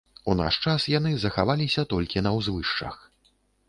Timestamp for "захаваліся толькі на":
1.25-2.35